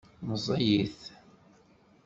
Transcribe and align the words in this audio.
Meẓẓiyit. 0.27 0.99